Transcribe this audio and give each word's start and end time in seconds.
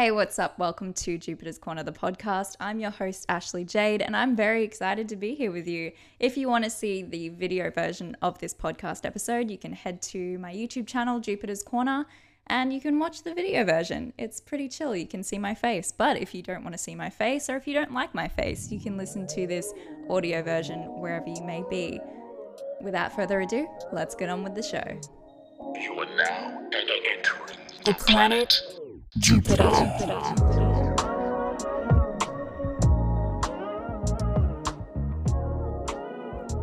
Hey, 0.00 0.12
what's 0.12 0.38
up? 0.38 0.58
Welcome 0.58 0.94
to 0.94 1.18
Jupiter's 1.18 1.58
Corner, 1.58 1.82
the 1.82 1.92
podcast. 1.92 2.56
I'm 2.58 2.80
your 2.80 2.90
host, 2.90 3.26
Ashley 3.28 3.66
Jade, 3.66 4.00
and 4.00 4.16
I'm 4.16 4.34
very 4.34 4.64
excited 4.64 5.10
to 5.10 5.16
be 5.16 5.34
here 5.34 5.52
with 5.52 5.68
you. 5.68 5.92
If 6.18 6.38
you 6.38 6.48
want 6.48 6.64
to 6.64 6.70
see 6.70 7.02
the 7.02 7.28
video 7.28 7.70
version 7.70 8.16
of 8.22 8.38
this 8.38 8.54
podcast 8.54 9.04
episode, 9.04 9.50
you 9.50 9.58
can 9.58 9.74
head 9.74 10.00
to 10.04 10.38
my 10.38 10.54
YouTube 10.54 10.86
channel, 10.86 11.20
Jupiter's 11.20 11.62
Corner, 11.62 12.06
and 12.46 12.72
you 12.72 12.80
can 12.80 12.98
watch 12.98 13.24
the 13.24 13.34
video 13.34 13.62
version. 13.62 14.14
It's 14.16 14.40
pretty 14.40 14.70
chill. 14.70 14.96
You 14.96 15.06
can 15.06 15.22
see 15.22 15.36
my 15.36 15.54
face. 15.54 15.92
But 15.92 16.16
if 16.16 16.34
you 16.34 16.42
don't 16.42 16.64
want 16.64 16.72
to 16.72 16.78
see 16.78 16.94
my 16.94 17.10
face, 17.10 17.50
or 17.50 17.56
if 17.56 17.68
you 17.68 17.74
don't 17.74 17.92
like 17.92 18.14
my 18.14 18.26
face, 18.26 18.72
you 18.72 18.80
can 18.80 18.96
listen 18.96 19.26
to 19.26 19.46
this 19.46 19.70
audio 20.08 20.42
version 20.42 20.78
wherever 20.98 21.28
you 21.28 21.42
may 21.42 21.62
be. 21.68 22.00
Without 22.80 23.14
further 23.14 23.42
ado, 23.42 23.68
let's 23.92 24.14
get 24.14 24.30
on 24.30 24.44
with 24.44 24.54
the 24.54 24.62
show. 24.62 24.98
You 25.78 25.92
are 25.92 26.16
now 26.16 26.70
entering 26.72 27.58
The 27.84 27.92
planet 27.92 28.62
Jupiter. 29.18 29.64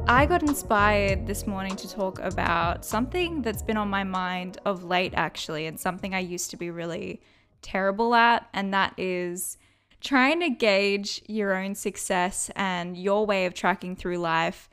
I 0.10 0.26
got 0.26 0.42
inspired 0.42 1.28
this 1.28 1.46
morning 1.46 1.76
to 1.76 1.90
talk 1.90 2.20
about 2.20 2.86
something 2.86 3.42
that's 3.42 3.62
been 3.62 3.76
on 3.76 3.90
my 3.90 4.06
mind 4.06 4.60
of 4.64 4.86
late, 4.86 5.14
actually, 5.14 5.66
and 5.66 5.78
something 5.78 6.16
I 6.16 6.20
used 6.20 6.50
to 6.52 6.58
be 6.58 6.72
really 6.72 7.22
terrible 7.62 8.16
at, 8.16 8.48
and 8.54 8.74
that 8.74 8.94
is 8.98 9.58
trying 10.00 10.40
to 10.40 10.50
gauge 10.50 11.22
your 11.28 11.54
own 11.54 11.76
success 11.76 12.50
and 12.56 12.96
your 12.96 13.26
way 13.26 13.46
of 13.46 13.54
tracking 13.54 13.98
through 13.98 14.20
life, 14.20 14.70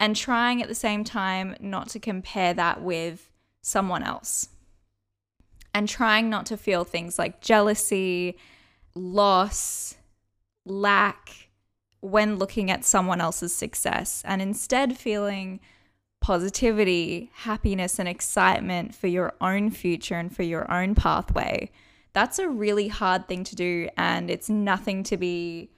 and 0.00 0.16
trying 0.16 0.60
at 0.60 0.68
the 0.68 0.74
same 0.74 1.04
time 1.04 1.54
not 1.60 1.88
to 1.90 2.00
compare 2.00 2.52
that 2.54 2.82
with 2.82 3.30
someone 3.62 4.02
else, 4.02 4.48
and 5.74 5.88
trying 5.88 6.30
not 6.30 6.46
to 6.46 6.56
feel 6.56 6.84
things 6.84 7.18
like 7.18 7.40
jealousy, 7.40 8.38
loss, 8.94 9.96
lack 10.64 11.48
when 12.00 12.36
looking 12.36 12.70
at 12.70 12.84
someone 12.84 13.20
else's 13.20 13.54
success 13.54 14.22
and 14.24 14.40
instead 14.40 14.96
feeling 14.96 15.60
positivity, 16.20 17.30
happiness, 17.34 17.98
and 17.98 18.08
excitement 18.08 18.94
for 18.94 19.08
your 19.08 19.34
own 19.42 19.70
future 19.70 20.14
and 20.14 20.34
for 20.34 20.42
your 20.42 20.70
own 20.72 20.94
pathway. 20.94 21.70
That's 22.14 22.38
a 22.38 22.48
really 22.48 22.88
hard 22.88 23.28
thing 23.28 23.44
to 23.44 23.56
do, 23.56 23.88
and 23.96 24.30
it's 24.30 24.48
nothing 24.48 25.02
to 25.04 25.16
be 25.16 25.70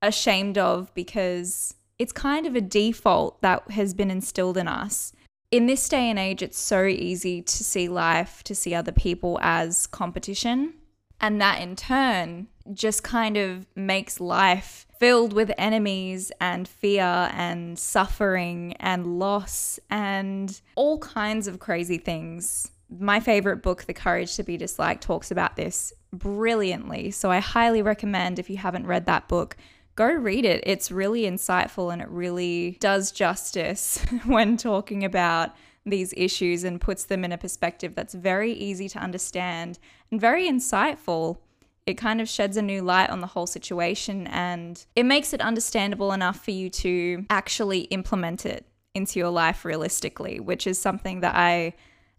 ashamed 0.00 0.58
of 0.58 0.92
because 0.94 1.74
it's 1.98 2.12
kind 2.12 2.46
of 2.46 2.56
a 2.56 2.60
default 2.60 3.40
that 3.42 3.70
has 3.70 3.94
been 3.94 4.10
instilled 4.10 4.56
in 4.56 4.66
us. 4.66 5.12
In 5.52 5.66
this 5.66 5.86
day 5.86 6.08
and 6.08 6.18
age, 6.18 6.40
it's 6.40 6.58
so 6.58 6.86
easy 6.86 7.42
to 7.42 7.64
see 7.64 7.86
life, 7.86 8.42
to 8.44 8.54
see 8.54 8.74
other 8.74 8.90
people 8.90 9.38
as 9.42 9.86
competition. 9.86 10.72
And 11.20 11.42
that 11.42 11.60
in 11.60 11.76
turn 11.76 12.48
just 12.72 13.04
kind 13.04 13.36
of 13.36 13.66
makes 13.76 14.18
life 14.18 14.86
filled 14.98 15.34
with 15.34 15.52
enemies 15.58 16.32
and 16.40 16.66
fear 16.66 17.28
and 17.34 17.78
suffering 17.78 18.72
and 18.80 19.18
loss 19.18 19.78
and 19.90 20.58
all 20.74 20.98
kinds 21.00 21.46
of 21.46 21.58
crazy 21.58 21.98
things. 21.98 22.70
My 22.88 23.20
favorite 23.20 23.58
book, 23.58 23.84
The 23.84 23.92
Courage 23.92 24.34
to 24.36 24.42
Be 24.42 24.56
Disliked, 24.56 25.02
talks 25.02 25.30
about 25.30 25.56
this 25.56 25.92
brilliantly. 26.14 27.10
So 27.10 27.30
I 27.30 27.40
highly 27.40 27.82
recommend 27.82 28.38
if 28.38 28.48
you 28.48 28.56
haven't 28.56 28.86
read 28.86 29.04
that 29.04 29.28
book, 29.28 29.58
go 29.94 30.10
read 30.10 30.44
it. 30.44 30.62
It's 30.66 30.90
really 30.90 31.22
insightful 31.22 31.92
and 31.92 32.00
it 32.00 32.08
really 32.08 32.76
does 32.80 33.12
justice 33.12 33.98
when 34.24 34.56
talking 34.56 35.04
about 35.04 35.50
these 35.84 36.14
issues 36.16 36.64
and 36.64 36.80
puts 36.80 37.04
them 37.04 37.24
in 37.24 37.32
a 37.32 37.38
perspective 37.38 37.94
that's 37.94 38.14
very 38.14 38.52
easy 38.52 38.88
to 38.88 38.98
understand 38.98 39.78
and 40.10 40.20
very 40.20 40.48
insightful 40.48 41.38
it 41.86 41.94
kind 41.94 42.20
of 42.20 42.28
sheds 42.28 42.56
a 42.56 42.62
new 42.62 42.82
light 42.82 43.10
on 43.10 43.20
the 43.20 43.26
whole 43.26 43.46
situation 43.46 44.26
and 44.28 44.86
it 44.94 45.04
makes 45.04 45.32
it 45.32 45.40
understandable 45.40 46.12
enough 46.12 46.44
for 46.44 46.52
you 46.52 46.70
to 46.70 47.26
actually 47.28 47.80
implement 47.80 48.46
it 48.46 48.64
into 48.94 49.18
your 49.18 49.30
life 49.30 49.64
realistically, 49.64 50.38
which 50.38 50.66
is 50.66 50.78
something 50.78 51.20
that 51.20 51.34
I 51.34 51.74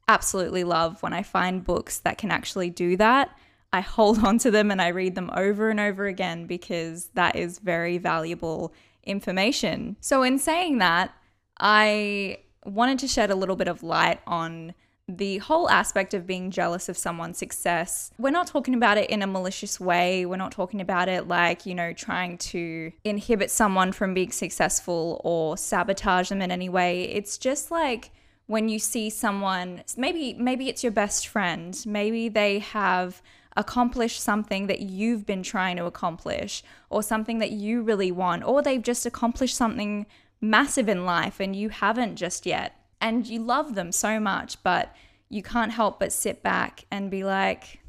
absolutely 0.07 0.63
love 0.63 1.01
when 1.01 1.13
I 1.13 1.23
find 1.23 1.63
books 1.63 1.99
that 1.99 2.17
can 2.17 2.31
actually 2.31 2.69
do 2.69 2.97
that. 2.97 3.29
I 3.73 3.81
hold 3.81 4.23
on 4.23 4.37
to 4.39 4.51
them 4.51 4.71
and 4.71 4.81
I 4.81 4.89
read 4.89 5.15
them 5.15 5.29
over 5.35 5.69
and 5.69 5.79
over 5.79 6.05
again 6.05 6.45
because 6.45 7.09
that 7.15 7.35
is 7.35 7.59
very 7.59 7.97
valuable 7.97 8.73
information. 9.03 9.97
So, 9.99 10.23
in 10.23 10.39
saying 10.39 10.77
that, 10.77 11.13
I 11.59 12.37
wanted 12.65 12.99
to 12.99 13.07
shed 13.07 13.31
a 13.31 13.35
little 13.35 13.57
bit 13.57 13.67
of 13.67 13.83
light 13.83 14.21
on 14.25 14.73
the 15.07 15.39
whole 15.39 15.69
aspect 15.69 16.13
of 16.13 16.25
being 16.25 16.49
jealous 16.49 16.87
of 16.87 16.97
someone's 16.97 17.37
success, 17.37 18.11
we're 18.17 18.31
not 18.31 18.47
talking 18.47 18.73
about 18.73 18.97
it 18.97 19.09
in 19.09 19.21
a 19.21 19.27
malicious 19.27 19.77
way. 19.77 20.25
We're 20.25 20.37
not 20.37 20.53
talking 20.53 20.79
about 20.79 21.09
it 21.09 21.27
like, 21.27 21.65
you 21.65 21.75
know, 21.75 21.91
trying 21.91 22.37
to 22.37 22.91
inhibit 23.03 23.51
someone 23.51 23.91
from 23.91 24.13
being 24.13 24.31
successful 24.31 25.19
or 25.23 25.57
sabotage 25.57 26.29
them 26.29 26.41
in 26.41 26.51
any 26.51 26.69
way. 26.69 27.03
It's 27.03 27.37
just 27.37 27.69
like 27.69 28.11
when 28.47 28.69
you 28.69 28.79
see 28.79 29.09
someone, 29.09 29.83
maybe 29.97 30.35
maybe 30.35 30.69
it's 30.69 30.83
your 30.83 30.91
best 30.91 31.27
friend, 31.27 31.81
maybe 31.85 32.29
they 32.29 32.59
have 32.59 33.21
accomplished 33.55 34.21
something 34.21 34.67
that 34.67 34.81
you've 34.81 35.25
been 35.25 35.43
trying 35.43 35.77
to 35.77 35.85
accomplish 35.85 36.63
or 36.89 37.03
something 37.03 37.39
that 37.39 37.51
you 37.51 37.81
really 37.81 38.11
want 38.11 38.43
or 38.43 38.61
they've 38.61 38.81
just 38.81 39.05
accomplished 39.05 39.55
something 39.55 40.05
massive 40.41 40.89
in 40.89 41.05
life 41.05 41.39
and 41.39 41.55
you 41.55 41.69
haven't 41.69 42.15
just 42.15 42.45
yet 42.45 42.75
and 42.99 43.27
you 43.27 43.39
love 43.39 43.75
them 43.75 43.91
so 43.91 44.19
much, 44.19 44.61
but 44.63 44.95
you 45.29 45.43
can't 45.43 45.71
help 45.71 45.99
but 45.99 46.13
sit 46.13 46.41
back 46.41 46.85
and 46.89 47.11
be 47.11 47.23
like, 47.23 47.79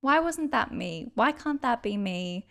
why 0.00 0.18
wasn't 0.18 0.50
that 0.50 0.72
me? 0.72 1.10
Why 1.14 1.32
can't 1.32 1.62
that 1.62 1.82
be 1.82 1.96
me? 1.96 2.46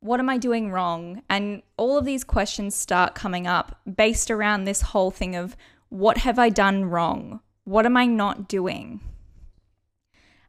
What 0.00 0.20
am 0.20 0.28
I 0.28 0.38
doing 0.38 0.70
wrong? 0.70 1.22
And 1.28 1.62
all 1.76 1.96
of 1.96 2.04
these 2.04 2.24
questions 2.24 2.74
start 2.74 3.14
coming 3.14 3.46
up 3.46 3.80
based 3.96 4.30
around 4.30 4.64
this 4.64 4.82
whole 4.82 5.10
thing 5.10 5.36
of 5.36 5.56
what 5.88 6.18
have 6.18 6.38
I 6.38 6.48
done 6.48 6.84
wrong? 6.84 7.40
What 7.64 7.86
am 7.86 7.96
I 7.96 8.06
not 8.06 8.48
doing? 8.48 9.00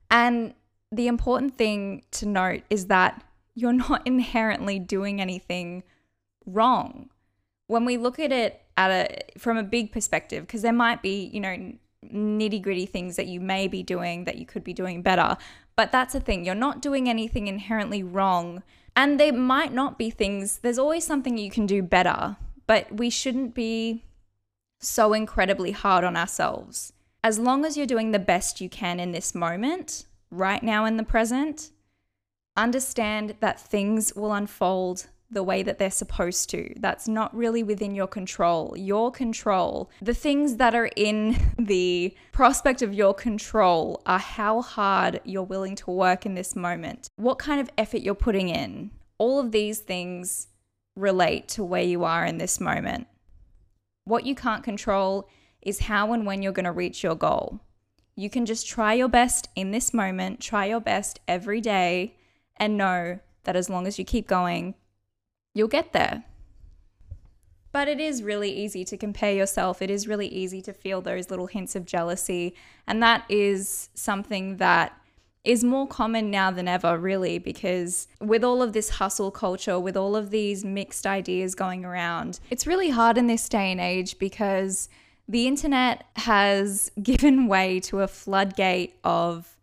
And 0.10 0.54
the 0.92 1.08
important 1.08 1.58
thing 1.58 2.04
to 2.12 2.26
note 2.26 2.64
is 2.70 2.88
that 2.88 3.24
you're 3.56 3.74
not 3.74 4.02
inherently 4.06 4.80
doing 4.80 5.22
anything 5.22 5.84
wrong. 6.46 7.10
When 7.68 7.84
we 7.84 7.98
look 7.98 8.20
at 8.20 8.32
it 8.32 8.62
at 8.78 8.92
a 8.92 9.40
from 9.40 9.58
a 9.58 9.64
big 9.64 9.92
perspective 9.92 10.46
because 10.46 10.62
there 10.62 10.72
might 10.72 11.02
be 11.02 11.30
you 11.34 11.40
know 11.40 11.74
nitty 12.06 12.62
gritty 12.62 12.86
things 12.86 13.16
that 13.16 13.28
you 13.28 13.42
may 13.42 13.68
be 13.68 13.84
doing 13.84 14.24
that 14.26 14.38
you 14.38 14.46
could 14.46 14.64
be 14.64 14.74
doing 14.74 15.02
better 15.02 15.36
but 15.76 15.92
that's 15.92 16.14
the 16.14 16.20
thing 16.20 16.46
you're 16.46 16.56
not 16.56 16.82
doing 16.82 17.10
anything 17.10 17.48
inherently 17.48 18.04
wrong 18.04 18.62
and 18.96 19.20
there 19.20 19.34
might 19.34 19.74
not 19.74 19.98
be 19.98 20.10
things 20.10 20.60
there's 20.60 20.78
always 20.78 21.04
something 21.04 21.38
you 21.38 21.50
can 21.50 21.66
do 21.66 21.82
better 21.82 22.38
but 22.68 22.90
we 22.96 23.10
shouldn't 23.10 23.56
be 23.56 24.06
so 24.80 25.12
incredibly 25.12 25.72
hard 25.72 26.04
on 26.04 26.16
ourselves 26.16 26.94
as 27.24 27.40
long 27.40 27.66
as 27.66 27.76
you're 27.76 27.88
doing 27.88 28.12
the 28.12 28.20
best 28.20 28.62
you 28.62 28.70
can 28.70 29.00
in 29.00 29.12
this 29.12 29.34
moment 29.34 30.06
right 30.32 30.64
now 30.64 30.86
in 30.86 30.98
the 30.98 31.04
present 31.04 31.72
understand 32.56 33.36
that 33.40 33.60
things 33.60 34.14
will 34.16 34.34
unfold 34.34 35.08
the 35.30 35.44
way 35.44 35.62
that 35.62 35.78
they're 35.78 35.92
supposed 35.92 36.50
to. 36.50 36.74
That's 36.80 37.08
not 37.08 37.36
really 37.36 37.62
within 37.62 37.94
your 37.94 38.08
control. 38.08 38.74
Your 38.78 39.12
control, 39.12 39.92
the 40.02 40.14
things 40.14 40.56
that 40.56 40.74
are 40.74 40.90
in 40.96 41.38
the 41.60 42.16
prospect 42.32 42.82
of 42.82 42.94
your 42.94 43.14
control 43.14 44.02
are 44.06 44.20
how 44.20 44.62
hard 44.62 45.22
you're 45.24 45.44
willing 45.44 45.76
to 45.76 45.92
work 45.92 46.26
in 46.26 46.36
this 46.36 46.56
moment, 46.56 47.10
what 47.18 47.40
kind 47.40 47.60
of 47.62 47.70
effort 47.78 48.02
you're 48.02 48.16
putting 48.16 48.50
in. 48.50 48.92
All 49.18 49.40
of 49.40 49.52
these 49.52 49.80
things 49.80 50.48
relate 50.96 51.48
to 51.50 51.64
where 51.64 51.84
you 51.84 52.04
are 52.04 52.26
in 52.26 52.38
this 52.38 52.60
moment. 52.60 53.08
What 54.06 54.26
you 54.26 54.36
can't 54.36 54.64
control 54.64 55.28
is 55.62 55.80
how 55.80 56.14
and 56.14 56.26
when 56.26 56.42
you're 56.42 56.54
going 56.54 56.66
to 56.66 56.72
reach 56.72 57.04
your 57.04 57.16
goal. 57.16 57.60
You 58.20 58.32
can 58.32 58.48
just 58.48 58.68
try 58.68 58.96
your 58.96 59.08
best 59.08 59.48
in 59.56 59.70
this 59.70 59.94
moment, 59.94 60.40
try 60.40 60.66
your 60.66 60.80
best 60.80 61.20
every 61.28 61.62
day, 61.62 62.16
and 62.58 62.76
know 62.76 63.20
that 63.44 63.56
as 63.56 63.70
long 63.70 63.86
as 63.86 64.00
you 64.00 64.06
keep 64.06 64.28
going, 64.28 64.74
you'll 65.54 65.68
get 65.68 65.94
there. 65.94 66.24
But 67.72 67.88
it 67.88 68.00
is 68.00 68.24
really 68.24 68.52
easy 68.52 68.84
to 68.86 68.98
compare 68.98 69.34
yourself. 69.34 69.84
It 69.84 69.92
is 69.92 70.08
really 70.08 70.28
easy 70.28 70.64
to 70.64 70.74
feel 70.74 71.00
those 71.00 71.30
little 71.30 71.46
hints 71.46 71.76
of 71.76 71.86
jealousy. 71.86 72.56
And 72.88 73.04
that 73.04 73.24
is 73.30 73.90
something 73.94 74.58
that 74.58 75.00
is 75.44 75.64
more 75.64 75.88
common 75.88 76.32
now 76.32 76.50
than 76.50 76.68
ever, 76.68 76.98
really, 76.98 77.38
because 77.38 78.08
with 78.20 78.44
all 78.44 78.64
of 78.64 78.74
this 78.74 78.90
hustle 78.90 79.30
culture, 79.30 79.80
with 79.80 79.96
all 79.96 80.16
of 80.16 80.32
these 80.32 80.66
mixed 80.66 81.06
ideas 81.06 81.54
going 81.54 81.86
around, 81.86 82.40
it's 82.50 82.66
really 82.66 82.90
hard 82.90 83.16
in 83.16 83.28
this 83.28 83.48
day 83.48 83.72
and 83.72 83.80
age 83.80 84.18
because 84.18 84.90
the 85.28 85.48
internet 85.48 86.06
has 86.16 86.92
given 87.02 87.48
way 87.48 87.80
to 87.82 88.02
a 88.02 88.08
floodgate 88.08 88.96
of 89.04 89.56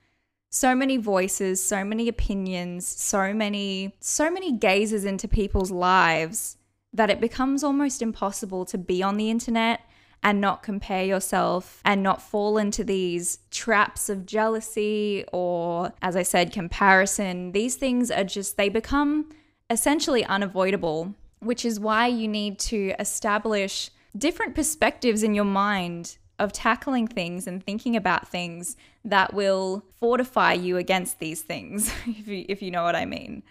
so 0.51 0.75
many 0.75 0.97
voices, 0.97 1.61
so 1.61 1.85
many 1.85 2.09
opinions, 2.09 2.87
so 2.87 3.33
many 3.33 3.95
so 4.01 4.31
many 4.31 4.53
gazes 4.53 5.05
into 5.05 5.27
people's 5.27 5.71
lives 5.71 6.57
that 6.93 7.11
it 7.11 7.21
becomes 7.21 7.65
almost 7.65 8.01
impossible 8.01 8.65
to 8.67 8.79
be 8.79 9.03
on 9.03 9.17
the 9.17 9.31
internet 9.31 9.81
and 10.23 10.41
not 10.41 10.63
compare 10.63 11.05
yourself 11.05 11.83
and 11.85 12.03
not 12.03 12.23
fall 12.23 12.57
into 12.57 12.83
these 12.83 13.39
traps 13.51 14.09
of 14.09 14.25
jealousy 14.25 15.25
or, 15.33 15.93
as 16.01 16.17
I 16.17 16.23
said, 16.23 16.51
comparison. 16.51 17.53
These 17.53 17.77
things 17.77 18.11
are 18.11 18.25
just, 18.25 18.57
they 18.57 18.71
become 18.71 19.31
essentially 19.69 20.25
unavoidable, 20.25 21.15
which 21.41 21.65
is 21.65 21.79
why 21.79 22.07
you 22.07 22.27
need 22.27 22.59
to 22.61 22.95
establish 22.99 23.91
different 24.17 24.55
perspectives 24.55 25.23
in 25.23 25.35
your 25.35 25.45
mind 25.45 26.19
of 26.39 26.53
tackling 26.53 27.07
things 27.07 27.47
and 27.47 27.63
thinking 27.63 27.97
about 27.97 28.29
things 28.29 28.77
that 29.05 29.35
will 29.35 29.85
fortify 29.97 30.53
you 30.53 30.77
against 30.77 31.19
these 31.19 31.43
things, 31.43 31.93
if 32.07 32.27
you, 32.27 32.45
if 32.49 32.63
you 32.63 32.71
know 32.71 32.83
what 32.83 32.97
I 32.97 33.05
mean. 33.05 33.43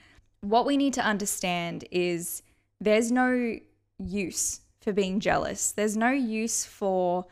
What 0.42 0.66
we 0.66 0.76
need 0.76 0.94
to 0.96 1.02
understand 1.02 1.86
is 1.92 2.44
there's 2.82 3.12
no 3.12 3.58
use 4.00 4.62
for 4.82 4.92
being 4.92 5.22
jealous, 5.22 5.72
there's 5.72 5.96
no 5.96 6.12
use 6.12 6.66
for 6.66 7.26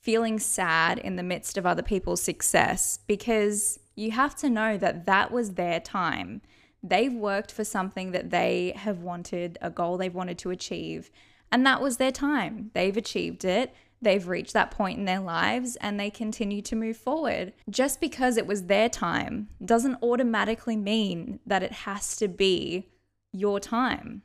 feeling 0.00 0.38
sad 0.38 0.98
in 0.98 1.16
the 1.16 1.22
midst 1.22 1.56
of 1.56 1.66
other 1.66 1.82
people's 1.82 2.22
success 2.22 2.98
because 3.06 3.78
you 3.96 4.10
have 4.12 4.36
to 4.36 4.50
know 4.50 4.76
that 4.76 5.06
that 5.06 5.32
was 5.32 5.54
their 5.54 5.80
time. 5.80 6.42
They've 6.82 7.12
worked 7.12 7.50
for 7.50 7.64
something 7.64 8.12
that 8.12 8.30
they 8.30 8.72
have 8.76 9.00
wanted, 9.00 9.58
a 9.60 9.70
goal 9.70 9.96
they've 9.96 10.14
wanted 10.14 10.38
to 10.38 10.50
achieve, 10.50 11.10
and 11.50 11.64
that 11.66 11.80
was 11.80 11.96
their 11.96 12.12
time. 12.12 12.70
They've 12.74 12.96
achieved 12.96 13.44
it 13.44 13.74
they've 14.00 14.28
reached 14.28 14.52
that 14.52 14.70
point 14.70 14.98
in 14.98 15.04
their 15.04 15.20
lives 15.20 15.76
and 15.76 15.98
they 15.98 16.10
continue 16.10 16.62
to 16.62 16.76
move 16.76 16.96
forward. 16.96 17.52
Just 17.68 18.00
because 18.00 18.36
it 18.36 18.46
was 18.46 18.64
their 18.64 18.88
time 18.88 19.48
doesn't 19.64 20.02
automatically 20.02 20.76
mean 20.76 21.40
that 21.46 21.62
it 21.62 21.72
has 21.72 22.16
to 22.16 22.28
be 22.28 22.88
your 23.32 23.60
time. 23.60 24.22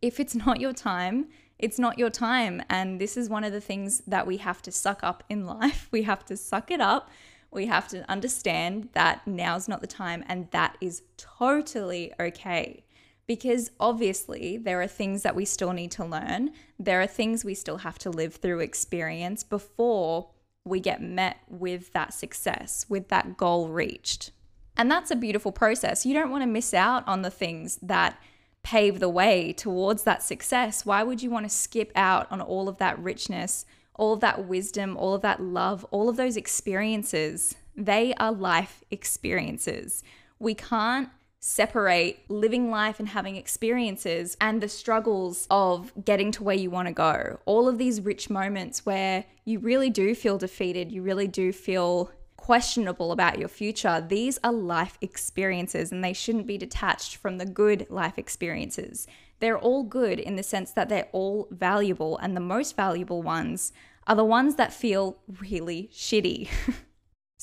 If 0.00 0.18
it's 0.18 0.34
not 0.34 0.60
your 0.60 0.72
time, 0.72 1.28
it's 1.58 1.78
not 1.78 1.98
your 1.98 2.10
time. 2.10 2.62
And 2.68 3.00
this 3.00 3.16
is 3.16 3.28
one 3.28 3.44
of 3.44 3.52
the 3.52 3.60
things 3.60 4.02
that 4.06 4.26
we 4.26 4.38
have 4.38 4.62
to 4.62 4.72
suck 4.72 5.02
up 5.02 5.24
in 5.28 5.46
life. 5.58 5.88
We 5.90 6.02
have 6.02 6.24
to 6.26 6.36
suck 6.36 6.70
it 6.70 6.80
up. 6.80 7.10
We 7.50 7.66
have 7.66 7.86
to 7.88 8.08
understand 8.10 8.88
that 8.94 9.26
now's 9.26 9.68
not 9.68 9.82
the 9.82 9.86
time, 9.86 10.24
and 10.26 10.50
that 10.52 10.78
is 10.80 11.02
totally 11.18 12.10
okay 12.18 12.82
because 13.32 13.70
obviously 13.80 14.58
there 14.58 14.82
are 14.82 14.86
things 14.86 15.22
that 15.22 15.34
we 15.34 15.46
still 15.46 15.72
need 15.72 15.90
to 15.90 16.04
learn. 16.04 16.50
There 16.78 17.00
are 17.00 17.06
things 17.06 17.46
we 17.46 17.54
still 17.54 17.78
have 17.78 17.98
to 18.00 18.10
live 18.10 18.34
through 18.34 18.60
experience 18.60 19.42
before 19.42 20.28
we 20.66 20.80
get 20.80 21.00
met 21.00 21.38
with 21.48 21.94
that 21.94 22.12
success, 22.12 22.84
with 22.90 23.08
that 23.08 23.38
goal 23.38 23.70
reached. 23.70 24.32
And 24.76 24.90
that's 24.90 25.10
a 25.10 25.16
beautiful 25.16 25.50
process. 25.50 26.04
You 26.04 26.12
don't 26.12 26.30
want 26.30 26.42
to 26.42 26.46
miss 26.46 26.74
out 26.74 27.08
on 27.08 27.22
the 27.22 27.30
things 27.30 27.78
that 27.80 28.20
pave 28.62 29.00
the 29.00 29.08
way 29.08 29.54
towards 29.54 30.02
that 30.02 30.22
success. 30.22 30.84
Why 30.84 31.02
would 31.02 31.22
you 31.22 31.30
want 31.30 31.46
to 31.46 31.56
skip 31.56 31.90
out 31.96 32.30
on 32.30 32.42
all 32.42 32.68
of 32.68 32.76
that 32.76 32.98
richness, 32.98 33.64
all 33.94 34.12
of 34.12 34.20
that 34.20 34.46
wisdom, 34.46 34.94
all 34.94 35.14
of 35.14 35.22
that 35.22 35.42
love, 35.42 35.86
all 35.90 36.10
of 36.10 36.18
those 36.18 36.36
experiences? 36.36 37.54
They 37.74 38.12
are 38.18 38.30
life 38.30 38.84
experiences. 38.90 40.04
We 40.38 40.52
can't 40.52 41.08
separate 41.44 42.20
living 42.28 42.70
life 42.70 43.00
and 43.00 43.08
having 43.08 43.34
experiences 43.34 44.36
and 44.40 44.60
the 44.60 44.68
struggles 44.68 45.48
of 45.50 45.92
getting 46.04 46.30
to 46.30 46.44
where 46.44 46.54
you 46.54 46.70
want 46.70 46.86
to 46.86 46.94
go. 46.94 47.40
All 47.46 47.66
of 47.66 47.78
these 47.78 48.00
rich 48.00 48.30
moments 48.30 48.86
where 48.86 49.24
you 49.44 49.58
really 49.58 49.90
do 49.90 50.14
feel 50.14 50.38
defeated, 50.38 50.92
you 50.92 51.02
really 51.02 51.26
do 51.26 51.52
feel 51.52 52.12
questionable 52.36 53.10
about 53.10 53.40
your 53.40 53.48
future. 53.48 54.00
These 54.08 54.38
are 54.44 54.52
life 54.52 54.96
experiences 55.00 55.90
and 55.90 56.04
they 56.04 56.12
shouldn't 56.12 56.46
be 56.46 56.58
detached 56.58 57.16
from 57.16 57.38
the 57.38 57.46
good 57.46 57.88
life 57.90 58.18
experiences. 58.18 59.08
They're 59.40 59.58
all 59.58 59.82
good 59.82 60.20
in 60.20 60.36
the 60.36 60.44
sense 60.44 60.70
that 60.70 60.88
they're 60.88 61.08
all 61.10 61.48
valuable, 61.50 62.18
and 62.18 62.36
the 62.36 62.40
most 62.40 62.76
valuable 62.76 63.20
ones 63.20 63.72
are 64.06 64.14
the 64.14 64.24
ones 64.24 64.54
that 64.54 64.72
feel 64.72 65.18
really 65.40 65.90
shitty. 65.92 66.48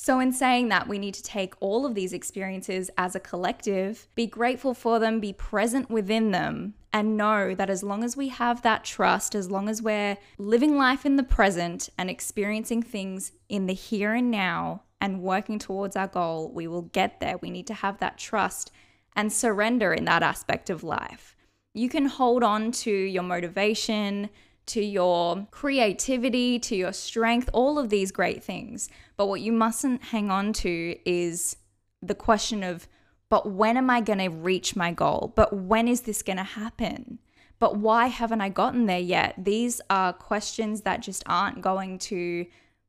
So, 0.02 0.18
in 0.18 0.32
saying 0.32 0.70
that, 0.70 0.88
we 0.88 0.98
need 0.98 1.12
to 1.12 1.22
take 1.22 1.52
all 1.60 1.84
of 1.84 1.94
these 1.94 2.14
experiences 2.14 2.90
as 2.96 3.14
a 3.14 3.20
collective, 3.20 4.08
be 4.14 4.26
grateful 4.26 4.72
for 4.72 4.98
them, 4.98 5.20
be 5.20 5.34
present 5.34 5.90
within 5.90 6.30
them, 6.30 6.72
and 6.90 7.18
know 7.18 7.54
that 7.54 7.68
as 7.68 7.82
long 7.82 8.02
as 8.02 8.16
we 8.16 8.28
have 8.28 8.62
that 8.62 8.82
trust, 8.82 9.34
as 9.34 9.50
long 9.50 9.68
as 9.68 9.82
we're 9.82 10.16
living 10.38 10.78
life 10.78 11.04
in 11.04 11.16
the 11.16 11.22
present 11.22 11.90
and 11.98 12.08
experiencing 12.08 12.82
things 12.82 13.32
in 13.50 13.66
the 13.66 13.74
here 13.74 14.14
and 14.14 14.30
now 14.30 14.84
and 15.02 15.20
working 15.20 15.58
towards 15.58 15.96
our 15.96 16.08
goal, 16.08 16.50
we 16.50 16.66
will 16.66 16.80
get 16.80 17.20
there. 17.20 17.36
We 17.36 17.50
need 17.50 17.66
to 17.66 17.74
have 17.74 17.98
that 17.98 18.16
trust 18.16 18.72
and 19.14 19.30
surrender 19.30 19.92
in 19.92 20.06
that 20.06 20.22
aspect 20.22 20.70
of 20.70 20.82
life. 20.82 21.36
You 21.74 21.90
can 21.90 22.06
hold 22.06 22.42
on 22.42 22.72
to 22.72 22.90
your 22.90 23.22
motivation, 23.22 24.30
to 24.70 24.84
your 24.84 25.46
creativity, 25.50 26.58
to 26.60 26.76
your 26.76 26.92
strength, 26.92 27.50
all 27.52 27.78
of 27.78 27.88
these 27.88 28.12
great 28.12 28.42
things. 28.42 28.88
But 29.16 29.26
what 29.26 29.40
you 29.40 29.52
mustn't 29.52 30.04
hang 30.04 30.30
on 30.30 30.52
to 30.54 30.96
is 31.04 31.56
the 32.00 32.14
question 32.14 32.62
of, 32.62 32.86
but 33.28 33.50
when 33.50 33.76
am 33.76 33.90
I 33.90 34.00
going 34.00 34.18
to 34.20 34.28
reach 34.28 34.76
my 34.76 34.92
goal? 34.92 35.32
But 35.34 35.52
when 35.52 35.88
is 35.88 36.02
this 36.02 36.22
going 36.22 36.36
to 36.38 36.44
happen? 36.44 37.18
But 37.58 37.76
why 37.76 38.06
haven't 38.06 38.40
I 38.40 38.48
gotten 38.48 38.86
there 38.86 38.98
yet? 38.98 39.34
These 39.36 39.80
are 39.90 40.12
questions 40.12 40.82
that 40.82 41.02
just 41.02 41.22
aren't 41.26 41.60
going 41.60 41.98
to 41.98 42.46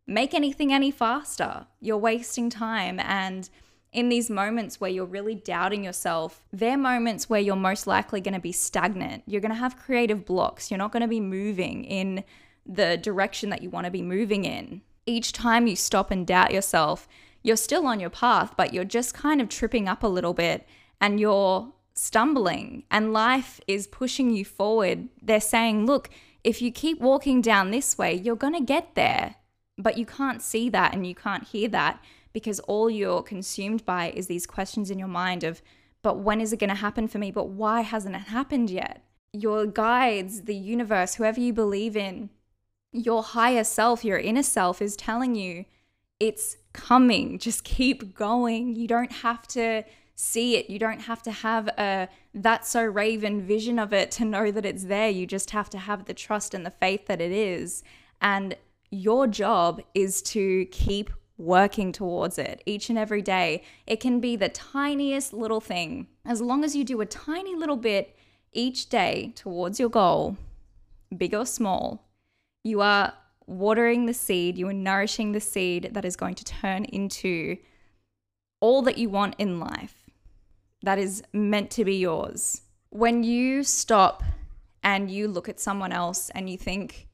make 0.08 0.34
anything 0.34 0.72
any 0.72 0.92
faster. 0.92 1.68
You're 1.80 1.98
wasting 1.98 2.50
time 2.50 3.00
and 3.00 3.50
in 3.92 4.10
these 4.10 4.30
moments 4.30 4.80
where 4.80 4.90
you're 4.90 5.06
really 5.06 5.36
doubting 5.36 5.84
yourself, 5.84 6.44
they're 6.54 6.78
moments 6.78 7.30
where 7.30 7.42
you're 7.42 7.56
most 7.56 7.88
likely 7.88 8.22
going 8.22 8.34
to 8.34 8.40
be 8.40 8.52
stagnant. 8.54 9.24
You're 9.26 9.42
going 9.42 9.52
to 9.52 9.58
have 9.58 9.78
creative 9.78 10.26
blocks. 10.26 10.72
You're 10.72 10.78
not 10.78 10.94
going 10.94 11.02
to 11.02 11.08
be 11.08 11.20
moving 11.20 11.84
in 11.84 12.24
the 12.66 12.98
direction 12.98 13.50
that 13.50 13.62
you 13.62 13.70
want 13.70 13.86
to 13.86 13.92
be 13.92 14.02
moving 14.02 14.46
in. 14.46 14.82
Each 15.06 15.34
time 15.34 15.68
you 15.68 15.76
stop 15.76 16.10
and 16.10 16.26
doubt 16.26 16.54
yourself, 16.54 17.08
you're 17.44 17.58
still 17.58 17.86
on 17.86 18.00
your 18.00 18.10
path, 18.10 18.54
but 18.56 18.74
you're 18.74 18.86
just 18.86 19.14
kind 19.14 19.42
of 19.42 19.50
tripping 19.50 19.90
up 19.90 20.04
a 20.04 20.08
little 20.08 20.34
bit 20.34 20.66
and 21.02 21.20
you're 21.20 21.74
stumbling, 21.94 22.84
and 22.90 23.12
life 23.12 23.60
is 23.68 23.88
pushing 23.88 24.30
you 24.30 24.46
forward. 24.46 25.10
They're 25.22 25.42
saying, 25.42 25.86
look, 25.86 26.10
if 26.44 26.62
you 26.62 26.72
keep 26.72 27.02
walking 27.02 27.42
down 27.42 27.72
this 27.72 27.98
way, 27.98 28.14
you're 28.14 28.36
going 28.36 28.54
to 28.54 28.62
get 28.62 28.96
there. 28.96 29.36
But 29.78 29.98
you 29.98 30.06
can't 30.06 30.42
see 30.42 30.70
that 30.70 30.94
and 30.94 31.06
you 31.06 31.16
can't 31.16 31.44
hear 31.44 31.68
that 31.70 32.02
because 32.34 32.60
all 32.62 32.90
you're 32.90 33.22
consumed 33.22 33.86
by 33.86 34.12
is 34.12 34.28
these 34.28 34.46
questions 34.46 34.90
in 34.90 35.00
your 35.00 35.08
mind 35.08 35.44
of, 35.44 35.62
but 36.02 36.20
when 36.20 36.42
is 36.42 36.52
it 36.52 36.60
going 36.60 36.70
to 36.70 36.76
happen 36.76 37.08
for 37.08 37.18
me? 37.18 37.32
But 37.32 37.50
why 37.50 37.82
hasn't 37.82 38.16
it 38.16 38.24
happened 38.24 38.70
yet? 38.70 39.04
Your 39.34 39.66
guides, 39.66 40.44
the 40.44 40.56
universe, 40.56 41.16
whoever 41.16 41.40
you 41.40 41.54
believe 41.54 41.96
in, 41.96 42.30
your 42.92 43.24
higher 43.24 43.64
self, 43.64 44.04
your 44.04 44.18
inner 44.18 44.44
self 44.44 44.82
is 44.82 44.96
telling 44.96 45.36
you 45.36 45.66
it's 46.20 46.58
coming. 46.74 47.40
Just 47.40 47.64
keep 47.64 48.16
going. 48.16 48.76
You 48.76 48.88
don't 48.88 49.12
have 49.12 49.48
to 49.50 49.84
see 50.16 50.56
it. 50.56 50.70
You 50.70 50.78
don't 50.78 51.02
have 51.02 51.24
to 51.24 51.32
have 51.32 51.68
a 51.70 52.08
that's 52.34 52.70
so 52.70 52.84
raven 52.84 53.42
vision 53.42 53.80
of 53.80 53.92
it 53.92 54.12
to 54.12 54.26
know 54.26 54.52
that 54.52 54.66
it's 54.66 54.86
there. 54.86 55.10
You 55.10 55.26
just 55.26 55.50
have 55.52 55.70
to 55.72 55.78
have 55.78 56.06
the 56.06 56.14
trust 56.14 56.54
and 56.54 56.66
the 56.66 56.72
faith 56.72 57.08
that 57.08 57.22
it 57.22 57.32
is. 57.32 57.84
And 58.22 58.56
your 58.92 59.26
job 59.26 59.82
is 59.96 60.22
to 60.24 60.66
keep 60.66 61.10
working 61.42 61.92
towards 61.92 62.38
it 62.38 62.62
each 62.66 62.90
and 62.90 62.98
every 62.98 63.22
day. 63.22 63.64
It 63.88 64.00
can 64.00 64.20
be 64.20 64.36
the 64.36 64.50
tiniest 64.50 65.34
little 65.34 65.62
thing. 65.62 66.08
As 66.26 66.42
long 66.42 66.64
as 66.64 66.76
you 66.76 66.84
do 66.84 67.02
a 67.02 67.06
tiny 67.06 67.56
little 67.56 67.78
bit 67.78 68.16
each 68.54 68.90
day 68.90 69.34
towards 69.36 69.80
your 69.80 69.90
goal, 69.90 70.38
big 71.16 71.34
or 71.34 71.46
small, 71.46 72.08
you 72.64 72.82
are 72.82 73.14
watering 73.48 74.06
the 74.06 74.14
seed, 74.14 74.58
you 74.58 74.68
are 74.68 74.74
nourishing 74.74 75.32
the 75.32 75.40
seed 75.40 75.90
that 75.94 76.06
is 76.06 76.16
going 76.16 76.36
to 76.36 76.46
turn 76.46 76.86
into 76.86 77.58
all 78.60 78.82
that 78.84 78.98
you 78.98 79.10
want 79.10 79.36
in 79.38 79.60
life 79.60 80.10
that 80.84 81.00
is 81.00 81.24
meant 81.34 81.70
to 81.72 81.86
be 81.86 81.96
yours. 81.96 82.62
When 82.90 83.24
you 83.24 83.64
stop 83.64 84.24
and 84.84 85.10
you 85.10 85.28
look 85.28 85.48
at 85.48 85.60
someone 85.60 85.92
else 85.92 86.30
and 86.32 86.50
you 86.50 86.58
think, 86.58 87.08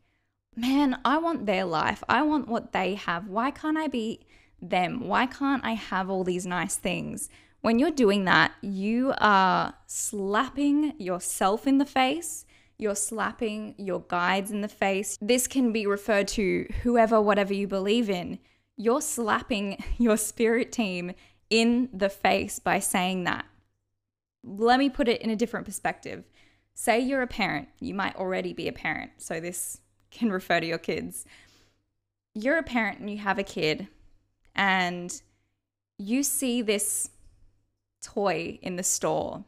man, 0.58 1.00
I 1.06 1.20
want 1.20 1.46
their 1.46 1.64
life. 1.64 2.04
I 2.10 2.24
want 2.24 2.48
what 2.48 2.74
they 2.74 2.96
have. 2.96 3.28
Why 3.28 3.52
can't 3.52 3.78
I 3.78 3.88
be 3.88 4.26
them? 4.62 5.08
Why 5.08 5.28
can't 5.28 5.64
I 5.64 5.74
have 5.74 6.10
all 6.10 6.24
these 6.24 6.46
nice 6.46 6.76
things? 6.76 7.30
When 7.62 7.80
you're 7.80 7.92
doing 7.92 8.26
that, 8.26 8.54
you 8.62 9.14
are 9.20 9.76
slapping 9.86 10.94
yourself 11.00 11.68
in 11.68 11.78
the 11.78 11.86
face. 11.86 12.46
You're 12.78 12.96
slapping 12.96 13.76
your 13.78 14.02
guides 14.02 14.52
in 14.52 14.62
the 14.62 14.68
face. 14.68 15.18
This 15.22 15.48
can 15.48 15.72
be 15.72 15.86
referred 15.86 16.28
to 16.30 16.68
whoever, 16.84 17.22
whatever 17.22 17.54
you 17.54 17.68
believe 17.68 18.10
in. 18.10 18.40
You're 18.76 19.02
slapping 19.02 19.84
your 19.98 20.18
spirit 20.18 20.72
team 20.72 21.14
in 21.50 21.90
the 21.94 22.10
face 22.10 22.60
by 22.60 22.80
saying 22.80 23.24
that. 23.24 23.46
Let 24.44 24.80
me 24.80 24.90
put 24.90 25.08
it 25.08 25.22
in 25.22 25.30
a 25.30 25.36
different 25.36 25.66
perspective. 25.66 26.24
Say 26.74 27.00
you're 27.00 27.24
a 27.24 27.28
parent, 27.28 27.70
you 27.80 27.96
might 27.96 28.16
already 28.16 28.54
be 28.54 28.68
a 28.68 28.74
parent, 28.74 29.12
so 29.18 29.40
this 29.40 29.80
can 30.18 30.32
refer 30.32 30.60
to 30.60 30.66
your 30.66 30.78
kids. 30.78 31.26
You're 32.34 32.58
a 32.58 32.64
parent 32.64 33.00
and 33.00 33.10
you 33.10 33.18
have 33.18 33.40
a 33.40 33.44
kid, 33.44 33.88
and 34.56 35.22
you 35.98 36.24
see 36.24 36.62
this 36.62 37.10
toy 38.02 38.60
in 38.62 38.76
the 38.76 38.84
store. 38.84 39.44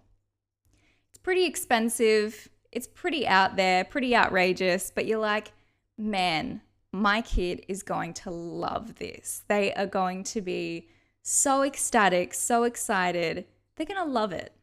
It's 1.10 1.20
pretty 1.20 1.46
expensive, 1.46 2.50
it's 2.72 2.88
pretty 2.88 3.28
out 3.28 3.56
there, 3.56 3.84
pretty 3.84 4.16
outrageous, 4.16 4.92
but 4.94 5.06
you're 5.06 5.20
like, 5.20 5.52
man, 5.98 6.62
my 6.92 7.22
kid 7.22 7.66
is 7.68 7.84
going 7.84 8.14
to 8.14 8.32
love 8.32 8.96
this. 8.96 9.44
They 9.48 9.74
are 9.74 9.86
going 9.86 10.24
to 10.26 10.42
be 10.42 10.88
so 11.22 11.64
ecstatic, 11.64 12.34
so 12.34 12.64
excited. 12.64 13.46
They're 13.76 13.86
going 13.86 14.04
to 14.04 14.12
love 14.12 14.32
it. 14.32 14.54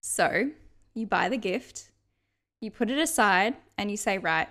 So 0.00 0.50
you 0.94 1.06
buy 1.06 1.28
the 1.28 1.36
gift, 1.36 1.90
you 2.60 2.70
put 2.70 2.90
it 2.90 2.98
aside, 2.98 3.56
and 3.76 3.90
you 3.90 3.96
say, 3.96 4.18
right, 4.18 4.48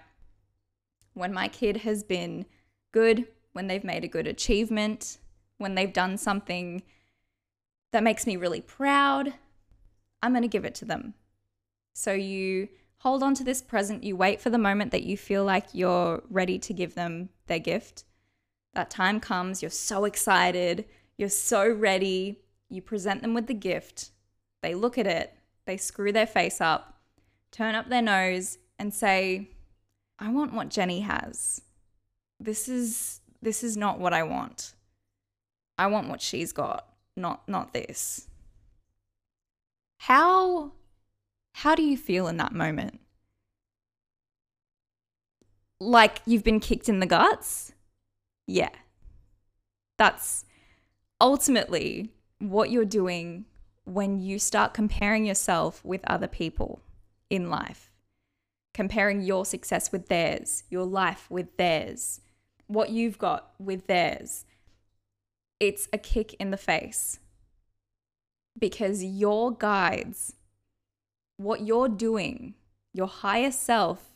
when 1.17 1.33
my 1.33 1.47
kid 1.47 1.77
has 1.77 2.03
been 2.03 2.45
good, 2.91 3.27
when 3.53 3.67
they've 3.67 3.83
made 3.83 4.03
a 4.03 4.07
good 4.07 4.27
achievement, 4.27 5.17
when 5.57 5.75
they've 5.75 5.93
done 5.93 6.17
something 6.17 6.83
that 7.91 8.03
makes 8.03 8.27
me 8.27 8.37
really 8.37 8.61
proud, 8.61 9.33
I'm 10.21 10.31
going 10.31 10.43
to 10.43 10.47
give 10.47 10.65
it 10.65 10.75
to 10.75 10.85
them. 10.85 11.15
So 11.93 12.13
you 12.13 12.69
hold 12.99 13.23
on 13.23 13.33
to 13.35 13.43
this 13.43 13.61
present, 13.61 14.03
you 14.03 14.15
wait 14.15 14.39
for 14.41 14.49
the 14.49 14.57
moment 14.57 14.91
that 14.91 15.03
you 15.03 15.17
feel 15.17 15.43
like 15.43 15.73
you're 15.73 16.21
ready 16.29 16.59
to 16.59 16.73
give 16.73 16.95
them 16.95 17.29
their 17.47 17.59
gift. 17.59 18.03
That 18.73 18.89
time 18.89 19.19
comes, 19.19 19.61
you're 19.61 19.71
so 19.71 20.05
excited, 20.05 20.85
you're 21.17 21.29
so 21.29 21.67
ready, 21.67 22.41
you 22.69 22.81
present 22.81 23.21
them 23.21 23.33
with 23.33 23.47
the 23.47 23.53
gift. 23.53 24.11
They 24.61 24.75
look 24.75 24.97
at 24.97 25.07
it, 25.07 25.33
they 25.65 25.77
screw 25.77 26.11
their 26.11 26.27
face 26.27 26.61
up, 26.61 26.99
turn 27.51 27.75
up 27.75 27.89
their 27.89 28.01
nose, 28.01 28.57
and 28.77 28.93
say, 28.93 29.49
I 30.19 30.29
want 30.29 30.53
what 30.53 30.69
Jenny 30.69 31.01
has. 31.01 31.61
This 32.39 32.67
is 32.67 33.21
this 33.41 33.63
is 33.63 33.77
not 33.77 33.99
what 33.99 34.13
I 34.13 34.23
want. 34.23 34.73
I 35.77 35.87
want 35.87 36.09
what 36.09 36.21
she's 36.21 36.51
got, 36.51 36.87
not 37.15 37.47
not 37.47 37.73
this. 37.73 38.27
How 39.99 40.71
how 41.53 41.75
do 41.75 41.83
you 41.83 41.97
feel 41.97 42.27
in 42.27 42.37
that 42.37 42.53
moment? 42.53 42.99
Like 45.79 46.21
you've 46.25 46.43
been 46.43 46.59
kicked 46.59 46.89
in 46.89 46.99
the 46.99 47.05
guts? 47.05 47.73
Yeah. 48.47 48.69
That's 49.97 50.45
ultimately 51.19 52.11
what 52.39 52.69
you're 52.69 52.85
doing 52.85 53.45
when 53.83 54.19
you 54.19 54.37
start 54.37 54.73
comparing 54.73 55.25
yourself 55.25 55.83
with 55.83 56.01
other 56.05 56.27
people 56.27 56.81
in 57.29 57.49
life, 57.49 57.86
comparing 58.77 59.23
your 59.23 59.43
success 59.43 59.91
with 59.91 60.07
theirs, 60.07 60.63
your 60.69 60.85
life 60.85 61.25
with 61.31 61.57
theirs, 61.57 62.21
what 62.67 62.91
you've 62.91 63.17
got 63.17 63.49
with 63.57 63.87
theirs. 63.87 64.45
It's 65.59 65.89
a 65.91 65.97
kick 65.97 66.35
in 66.35 66.51
the 66.51 66.57
face 66.57 67.17
because 68.55 69.03
your 69.03 69.51
guides, 69.51 70.35
what 71.37 71.65
you're 71.65 71.89
doing, 71.89 72.53
your 72.93 73.07
higher 73.07 73.49
self, 73.49 74.13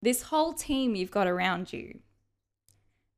this 0.00 0.22
whole 0.22 0.54
team 0.54 0.94
you've 0.94 1.10
got 1.10 1.26
around 1.26 1.70
you, 1.70 1.98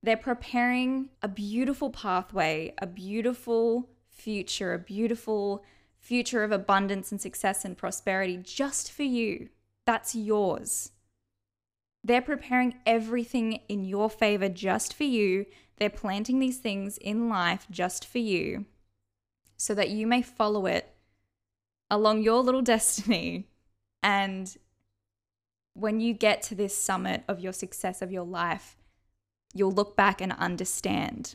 they're 0.03 0.17
preparing 0.17 1.09
a 1.23 1.29
beautiful 1.29 1.91
pathway, 1.91 2.75
a 2.79 2.87
beautiful 2.89 3.91
future, 4.09 4.75
a 4.75 4.79
beautiful 4.81 5.63
future 6.01 6.43
of 6.43 6.51
abundance 6.51 7.13
and 7.13 7.21
success 7.21 7.65
and 7.65 7.79
prosperity 7.79 8.37
just 8.37 8.91
for 8.91 9.05
you. 9.05 9.51
That's 9.87 10.15
yours. 10.15 10.91
They're 12.05 12.23
preparing 12.23 12.75
everything 12.85 13.61
in 13.69 13.85
your 13.85 14.11
favor 14.11 14.49
just 14.49 14.95
for 14.95 15.05
you. 15.05 15.47
They're 15.79 15.91
planting 15.91 16.39
these 16.39 16.59
things 16.59 16.99
in 16.99 17.29
life 17.29 17.67
just 17.71 18.07
for 18.07 18.19
you 18.19 18.67
so 19.57 19.75
that 19.75 19.91
you 19.91 20.07
may 20.07 20.23
follow 20.23 20.67
it 20.67 20.95
along 21.91 22.23
your 22.23 22.43
little 22.43 22.63
destiny. 22.63 23.49
And 24.03 24.57
when 25.75 26.01
you 26.01 26.15
get 26.15 26.43
to 26.43 26.55
this 26.55 26.77
summit 26.77 27.25
of 27.29 27.41
your 27.41 27.53
success 27.53 28.03
of 28.03 28.13
your 28.13 28.25
life, 28.25 28.77
you'll 29.53 29.73
look 29.73 29.97
back 29.97 30.21
and 30.21 30.33
understand. 30.33 31.35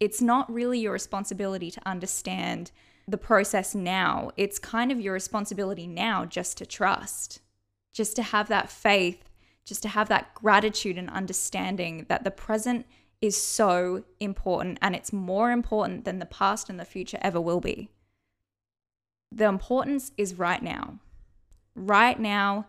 It's 0.00 0.20
not 0.20 0.52
really 0.52 0.80
your 0.80 0.92
responsibility 0.92 1.70
to 1.70 1.80
understand 1.86 2.72
the 3.06 3.18
process 3.18 3.74
now. 3.74 4.30
It's 4.36 4.58
kind 4.58 4.90
of 4.90 5.00
your 5.00 5.12
responsibility 5.12 5.86
now 5.86 6.24
just 6.24 6.58
to 6.58 6.66
trust, 6.66 7.40
just 7.92 8.16
to 8.16 8.22
have 8.22 8.48
that 8.48 8.70
faith, 8.70 9.30
just 9.64 9.82
to 9.82 9.88
have 9.88 10.08
that 10.08 10.34
gratitude 10.34 10.98
and 10.98 11.10
understanding 11.10 12.06
that 12.08 12.24
the 12.24 12.30
present 12.30 12.86
is 13.20 13.40
so 13.40 14.04
important 14.18 14.78
and 14.80 14.94
it's 14.96 15.12
more 15.12 15.50
important 15.50 16.04
than 16.04 16.18
the 16.18 16.26
past 16.26 16.70
and 16.70 16.80
the 16.80 16.84
future 16.84 17.18
ever 17.20 17.40
will 17.40 17.60
be. 17.60 17.90
The 19.30 19.44
importance 19.44 20.12
is 20.16 20.38
right 20.38 20.62
now. 20.62 20.98
Right 21.74 22.18
now, 22.18 22.66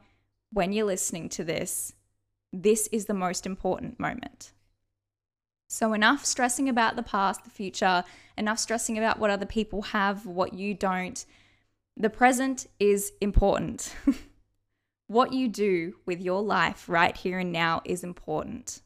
when 0.51 0.74
you're 0.74 0.86
listening 0.86 1.30
to 1.30 1.44
this, 1.44 1.94
this 2.54 2.88
is 2.88 3.06
the 3.06 3.13
most 3.13 3.46
important 3.46 4.00
moment. 4.00 4.51
So, 5.68 5.94
enough 5.94 6.25
stressing 6.25 6.68
about 6.68 6.98
the 6.98 7.04
past, 7.04 7.46
the 7.46 7.50
future, 7.50 8.04
enough 8.38 8.60
stressing 8.60 8.98
about 8.98 9.20
what 9.20 9.30
other 9.30 9.46
people 9.46 9.84
have, 9.84 10.25
what 10.25 10.54
you 10.54 10.74
don't. 10.74 11.25
The 11.96 12.10
present 12.10 12.68
is 12.78 13.13
important. 13.22 13.96
what 15.12 15.34
you 15.34 15.50
do 15.50 15.94
with 16.06 16.22
your 16.22 16.41
life 16.41 16.88
right 16.88 17.18
here 17.18 17.39
and 17.39 17.51
now 17.51 17.82
is 17.84 18.01
important. 18.01 18.82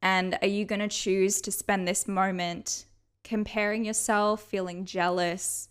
And 0.00 0.38
are 0.40 0.46
you 0.46 0.64
going 0.64 0.80
to 0.80 0.86
choose 0.86 1.40
to 1.40 1.50
spend 1.50 1.88
this 1.88 2.06
moment 2.06 2.86
comparing 3.24 3.84
yourself, 3.84 4.42
feeling 4.42 4.84
jealous, 4.84 5.68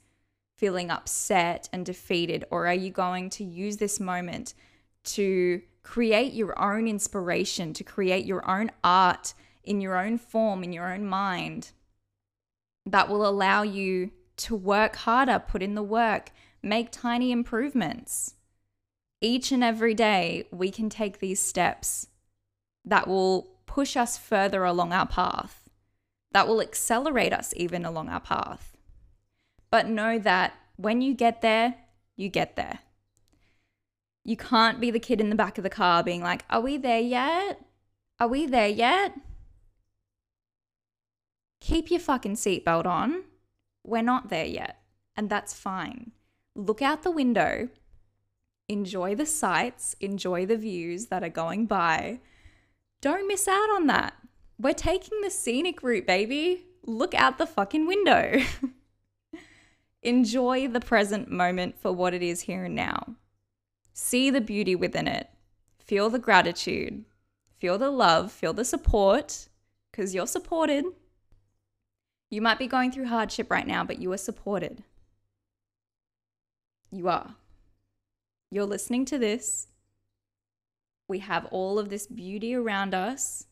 feeling 0.58 0.92
upset 0.92 1.70
and 1.72 1.86
defeated? 1.86 2.44
Or 2.52 2.68
are 2.68 2.74
you 2.74 2.92
going 2.92 3.30
to 3.32 3.46
use 3.46 3.78
this 3.78 4.02
moment 4.02 4.54
to 5.06 5.62
create 5.82 6.34
your 6.34 6.62
own 6.62 6.86
inspiration, 6.86 7.72
to 7.74 7.86
create 7.86 8.26
your 8.26 8.46
own 8.50 8.70
art 8.84 9.34
in 9.64 9.80
your 9.80 9.98
own 9.98 10.18
form, 10.18 10.62
in 10.62 10.74
your 10.74 10.94
own 10.94 11.06
mind 11.06 11.72
that 12.86 13.08
will 13.08 13.26
allow 13.26 13.64
you 13.64 14.12
to 14.36 14.56
work 14.58 14.98
harder, 14.98 15.40
put 15.40 15.64
in 15.64 15.76
the 15.76 15.84
work, 15.84 16.32
make 16.62 16.92
tiny 16.92 17.32
improvements? 17.32 18.36
Each 19.22 19.52
and 19.52 19.64
every 19.64 19.94
day, 19.94 20.48
we 20.52 20.72
can 20.72 20.90
take 20.90 21.20
these 21.20 21.40
steps 21.40 22.08
that 22.84 23.08
will 23.08 23.52
push 23.68 23.96
us 23.96 24.18
further 24.18 24.66
along 24.66 24.92
our 24.92 25.06
path, 25.06 25.70
that 26.32 26.48
will 26.48 26.60
accelerate 26.60 27.32
us 27.32 27.54
even 27.56 27.86
along 27.86 28.10
our 28.10 28.20
path. 28.20 28.76
But 29.70 29.88
know 29.88 30.18
that 30.20 30.54
when 30.76 31.02
you 31.02 31.14
get 31.14 31.42
there, 31.42 31.76
you 32.18 32.30
get 32.30 32.56
there. 32.56 32.80
You 34.24 34.36
can't 34.36 34.80
be 34.80 34.92
the 34.92 35.00
kid 35.00 35.22
in 35.22 35.30
the 35.30 35.36
back 35.36 35.58
of 35.58 35.64
the 35.64 35.70
car 35.70 36.04
being 36.04 36.22
like, 36.22 36.44
Are 36.50 36.62
we 36.62 36.78
there 36.78 37.00
yet? 37.00 37.64
Are 38.20 38.28
we 38.28 38.46
there 38.46 38.68
yet? 38.68 39.14
Keep 41.60 41.92
your 41.92 42.00
fucking 42.00 42.36
seatbelt 42.36 42.86
on. 42.86 43.24
We're 43.84 44.02
not 44.02 44.30
there 44.30 44.46
yet. 44.46 44.82
And 45.16 45.30
that's 45.30 45.54
fine. 45.54 46.12
Look 46.56 46.82
out 46.82 47.04
the 47.04 47.12
window, 47.12 47.70
enjoy 48.72 49.16
the 49.16 49.26
sights, 49.26 49.96
enjoy 50.00 50.46
the 50.46 50.58
views 50.58 51.08
that 51.08 51.24
are 51.24 51.30
going 51.30 51.66
by, 51.66 52.20
don't 53.02 53.28
miss 53.28 53.48
out 53.48 53.70
on 53.72 53.88
that. 53.88 54.14
We're 54.60 54.74
taking 54.74 55.22
the 55.22 55.32
scenic 55.32 55.82
route, 55.82 56.06
baby. 56.06 56.66
Look 56.84 57.14
out 57.14 57.38
the 57.38 57.48
fucking 57.48 57.88
window. 57.88 58.42
Enjoy 60.04 60.68
the 60.68 60.80
present 60.80 61.30
moment 61.30 61.80
for 61.80 61.92
what 61.92 62.14
it 62.14 62.24
is 62.24 62.42
here 62.42 62.66
and 62.66 62.76
now. 62.76 63.16
See 63.94 64.30
the 64.30 64.42
beauty 64.42 64.76
within 64.76 65.08
it. 65.08 65.30
Feel 65.80 66.10
the 66.10 66.20
gratitude. 66.20 67.06
Feel 67.60 67.78
the 67.78 67.92
love. 67.92 68.32
Feel 68.32 68.54
the 68.54 68.66
support 68.66 69.48
because 69.92 70.16
you're 70.16 70.28
supported. 70.28 70.86
You 72.30 72.42
might 72.42 72.60
be 72.60 72.68
going 72.68 72.92
through 72.92 73.08
hardship 73.08 73.52
right 73.52 73.68
now, 73.68 73.84
but 73.84 74.00
you 74.00 74.12
are 74.12 74.18
supported. 74.18 74.84
You 76.92 77.10
are. 77.10 77.36
You're 78.52 78.66
listening 78.66 79.06
to 79.06 79.18
this 79.18 79.68
we 81.12 81.20
have 81.20 81.46
all 81.48 81.78
of 81.78 81.90
this 81.90 82.08
beauty 82.08 82.56
around 82.56 82.96
us. 82.96 83.46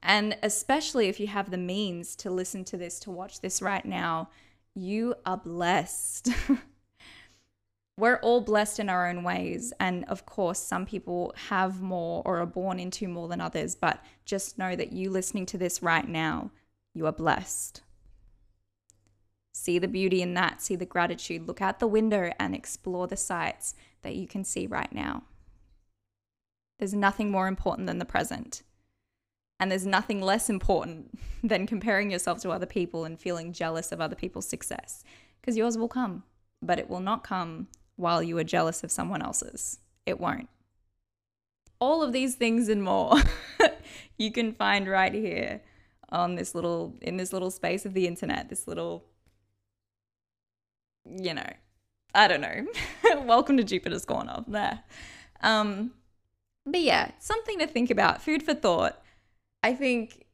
And 0.00 0.38
especially 0.42 1.08
if 1.08 1.18
you 1.18 1.26
have 1.26 1.50
the 1.50 1.58
means 1.58 2.14
to 2.16 2.30
listen 2.30 2.64
to 2.66 2.76
this, 2.76 3.00
to 3.00 3.10
watch 3.10 3.40
this 3.40 3.60
right 3.60 3.84
now, 3.84 4.30
you 4.72 5.16
are 5.26 5.36
blessed. 5.36 6.28
We're 7.98 8.20
all 8.20 8.40
blessed 8.40 8.78
in 8.78 8.88
our 8.88 9.08
own 9.08 9.24
ways. 9.24 9.72
And 9.80 10.04
of 10.04 10.24
course, 10.24 10.60
some 10.60 10.86
people 10.86 11.34
have 11.48 11.82
more 11.82 12.22
or 12.24 12.38
are 12.38 12.46
born 12.46 12.78
into 12.78 13.08
more 13.08 13.26
than 13.26 13.40
others. 13.40 13.74
But 13.74 14.00
just 14.24 14.56
know 14.56 14.76
that 14.76 14.92
you 14.92 15.10
listening 15.10 15.46
to 15.46 15.58
this 15.58 15.82
right 15.82 16.08
now, 16.08 16.52
you 16.94 17.06
are 17.06 17.12
blessed. 17.12 17.82
See 19.58 19.80
the 19.80 19.88
beauty 19.88 20.22
in 20.22 20.34
that, 20.34 20.62
see 20.62 20.76
the 20.76 20.86
gratitude. 20.86 21.48
Look 21.48 21.60
out 21.60 21.80
the 21.80 21.88
window 21.88 22.30
and 22.38 22.54
explore 22.54 23.08
the 23.08 23.16
sights 23.16 23.74
that 24.02 24.14
you 24.14 24.28
can 24.28 24.44
see 24.44 24.68
right 24.68 24.92
now. 24.92 25.24
There's 26.78 26.94
nothing 26.94 27.32
more 27.32 27.48
important 27.48 27.88
than 27.88 27.98
the 27.98 28.04
present. 28.04 28.62
And 29.58 29.68
there's 29.68 29.84
nothing 29.84 30.20
less 30.22 30.48
important 30.48 31.18
than 31.42 31.66
comparing 31.66 32.08
yourself 32.08 32.40
to 32.42 32.50
other 32.50 32.66
people 32.66 33.04
and 33.04 33.18
feeling 33.18 33.52
jealous 33.52 33.90
of 33.90 34.00
other 34.00 34.14
people's 34.14 34.48
success. 34.48 35.02
Because 35.40 35.56
yours 35.56 35.76
will 35.76 35.88
come, 35.88 36.22
but 36.62 36.78
it 36.78 36.88
will 36.88 37.00
not 37.00 37.24
come 37.24 37.66
while 37.96 38.22
you 38.22 38.38
are 38.38 38.44
jealous 38.44 38.84
of 38.84 38.92
someone 38.92 39.22
else's. 39.22 39.80
It 40.06 40.20
won't. 40.20 40.48
all 41.80 42.02
of 42.02 42.12
these 42.12 42.34
things 42.36 42.68
and 42.68 42.82
more 42.82 43.16
you 44.18 44.30
can 44.32 44.52
find 44.52 44.88
right 44.88 45.14
here 45.14 45.62
on 46.10 46.36
this 46.36 46.54
little 46.54 46.94
in 47.02 47.16
this 47.16 47.32
little 47.32 47.50
space 47.50 47.84
of 47.84 47.94
the 47.94 48.06
internet, 48.06 48.48
this 48.48 48.66
little 48.68 49.04
you 51.16 51.34
know, 51.34 51.50
I 52.14 52.28
don't 52.28 52.40
know. 52.40 52.66
Welcome 53.24 53.56
to 53.56 53.64
Jupiter's 53.64 54.04
Corner. 54.04 54.44
There. 54.46 54.80
Um, 55.40 55.92
but 56.66 56.80
yeah, 56.80 57.12
something 57.18 57.58
to 57.58 57.66
think 57.66 57.90
about. 57.90 58.22
Food 58.22 58.42
for 58.42 58.54
thought. 58.54 59.02
I 59.62 59.74
think 59.74 60.26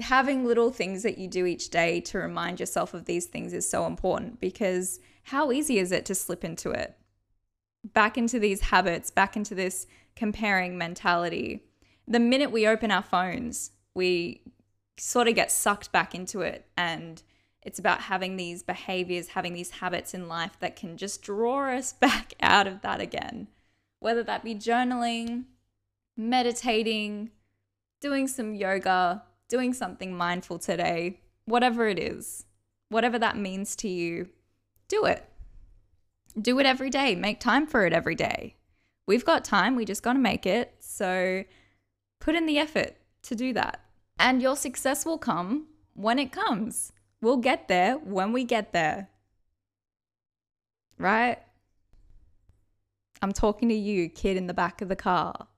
having 0.00 0.44
little 0.44 0.70
things 0.70 1.02
that 1.02 1.18
you 1.18 1.28
do 1.28 1.46
each 1.46 1.70
day 1.70 2.00
to 2.00 2.18
remind 2.18 2.60
yourself 2.60 2.94
of 2.94 3.04
these 3.04 3.26
things 3.26 3.52
is 3.52 3.68
so 3.68 3.86
important 3.86 4.40
because 4.40 5.00
how 5.24 5.52
easy 5.52 5.78
is 5.78 5.92
it 5.92 6.04
to 6.06 6.14
slip 6.14 6.44
into 6.44 6.70
it? 6.70 6.96
Back 7.84 8.18
into 8.18 8.38
these 8.38 8.60
habits, 8.60 9.10
back 9.10 9.36
into 9.36 9.54
this 9.54 9.86
comparing 10.16 10.76
mentality. 10.76 11.64
The 12.06 12.20
minute 12.20 12.50
we 12.50 12.66
open 12.66 12.90
our 12.90 13.02
phones, 13.02 13.72
we 13.94 14.42
sort 14.98 15.28
of 15.28 15.34
get 15.34 15.50
sucked 15.50 15.92
back 15.92 16.14
into 16.14 16.40
it. 16.40 16.66
And 16.76 17.22
it's 17.62 17.78
about 17.78 18.02
having 18.02 18.36
these 18.36 18.62
behaviors, 18.62 19.28
having 19.28 19.52
these 19.52 19.70
habits 19.70 20.14
in 20.14 20.28
life 20.28 20.58
that 20.60 20.76
can 20.76 20.96
just 20.96 21.22
draw 21.22 21.70
us 21.70 21.92
back 22.00 22.34
out 22.40 22.66
of 22.66 22.80
that 22.82 23.00
again. 23.00 23.48
Whether 23.98 24.22
that 24.24 24.44
be 24.44 24.54
journaling, 24.54 25.44
meditating, 26.16 27.30
doing 28.00 28.26
some 28.26 28.54
yoga, 28.54 29.22
doing 29.48 29.74
something 29.74 30.16
mindful 30.16 30.58
today, 30.58 31.20
whatever 31.44 31.86
it 31.86 31.98
is, 31.98 32.46
whatever 32.88 33.18
that 33.18 33.36
means 33.36 33.76
to 33.76 33.88
you, 33.88 34.28
do 34.88 35.04
it. 35.04 35.26
Do 36.40 36.58
it 36.60 36.66
every 36.66 36.90
day. 36.90 37.14
Make 37.14 37.40
time 37.40 37.66
for 37.66 37.84
it 37.84 37.92
every 37.92 38.14
day. 38.14 38.56
We've 39.06 39.24
got 39.24 39.44
time, 39.44 39.74
we 39.74 39.84
just 39.84 40.02
got 40.02 40.12
to 40.12 40.18
make 40.18 40.46
it. 40.46 40.74
So 40.78 41.44
put 42.20 42.36
in 42.36 42.46
the 42.46 42.58
effort 42.58 42.96
to 43.22 43.34
do 43.34 43.52
that. 43.54 43.80
And 44.18 44.40
your 44.40 44.56
success 44.56 45.04
will 45.04 45.18
come 45.18 45.66
when 45.94 46.18
it 46.18 46.30
comes. 46.30 46.92
We'll 47.20 47.36
get 47.36 47.68
there 47.68 47.96
when 47.96 48.32
we 48.32 48.44
get 48.44 48.72
there. 48.72 49.08
Right? 50.98 51.38
I'm 53.22 53.32
talking 53.32 53.68
to 53.68 53.74
you, 53.74 54.08
kid 54.08 54.36
in 54.36 54.46
the 54.46 54.54
back 54.54 54.80
of 54.80 54.88
the 54.88 54.96
car. 54.96 55.48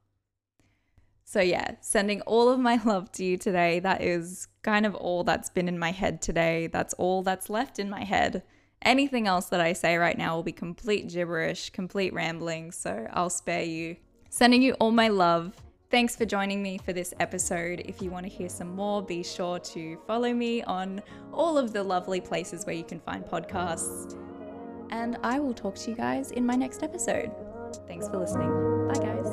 So, 1.24 1.40
yeah, 1.40 1.76
sending 1.80 2.20
all 2.22 2.48
of 2.48 2.58
my 2.58 2.80
love 2.84 3.12
to 3.12 3.24
you 3.24 3.36
today. 3.36 3.80
That 3.80 4.02
is 4.02 4.48
kind 4.62 4.84
of 4.84 4.94
all 4.94 5.24
that's 5.24 5.50
been 5.50 5.68
in 5.68 5.78
my 5.78 5.92
head 5.92 6.20
today. 6.20 6.66
That's 6.66 6.94
all 6.94 7.22
that's 7.22 7.48
left 7.48 7.78
in 7.78 7.88
my 7.88 8.04
head. 8.04 8.42
Anything 8.82 9.28
else 9.28 9.46
that 9.46 9.60
I 9.60 9.74
say 9.74 9.96
right 9.96 10.18
now 10.18 10.34
will 10.34 10.42
be 10.42 10.52
complete 10.52 11.08
gibberish, 11.08 11.70
complete 11.70 12.12
rambling, 12.12 12.72
so 12.72 13.06
I'll 13.12 13.30
spare 13.30 13.62
you. 13.62 13.96
Sending 14.28 14.60
you 14.60 14.72
all 14.74 14.90
my 14.90 15.08
love. 15.08 15.54
Thanks 15.92 16.16
for 16.16 16.24
joining 16.24 16.62
me 16.62 16.78
for 16.78 16.94
this 16.94 17.12
episode. 17.20 17.82
If 17.84 18.00
you 18.00 18.10
want 18.10 18.24
to 18.24 18.32
hear 18.32 18.48
some 18.48 18.74
more, 18.74 19.02
be 19.02 19.22
sure 19.22 19.58
to 19.58 19.98
follow 20.06 20.32
me 20.32 20.62
on 20.62 21.02
all 21.34 21.58
of 21.58 21.74
the 21.74 21.82
lovely 21.82 22.18
places 22.18 22.64
where 22.64 22.74
you 22.74 22.82
can 22.82 22.98
find 22.98 23.26
podcasts. 23.26 24.16
And 24.90 25.18
I 25.22 25.38
will 25.38 25.52
talk 25.52 25.74
to 25.74 25.90
you 25.90 25.96
guys 25.96 26.30
in 26.30 26.46
my 26.46 26.54
next 26.54 26.82
episode. 26.82 27.30
Thanks 27.86 28.08
for 28.08 28.16
listening. 28.16 28.88
Bye, 28.88 29.04
guys. 29.04 29.28